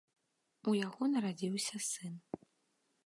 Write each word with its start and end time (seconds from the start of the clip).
У 0.71 0.73
яго 0.87 1.09
нарадзіўся 1.15 1.77
сын. 1.93 2.13